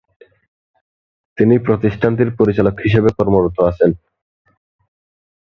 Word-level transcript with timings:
তিনি 1.37 1.55
প্রতিষ্ঠানটির 1.67 2.29
পরিচালক 2.39 2.75
হিসেবে 2.85 3.09
কর্মরত 3.17 3.57
আছেন। 3.69 3.91